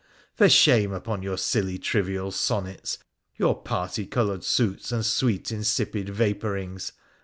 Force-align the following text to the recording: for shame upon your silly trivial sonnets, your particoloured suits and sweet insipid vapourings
for 0.33 0.49
shame 0.49 0.91
upon 0.91 1.21
your 1.21 1.37
silly 1.37 1.77
trivial 1.77 2.31
sonnets, 2.31 2.97
your 3.35 3.61
particoloured 3.61 4.43
suits 4.43 4.91
and 4.91 5.05
sweet 5.05 5.51
insipid 5.51 6.09
vapourings 6.09 6.93